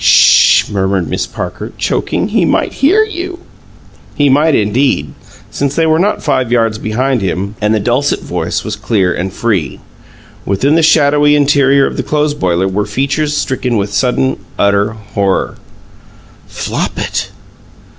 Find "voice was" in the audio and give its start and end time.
8.19-8.75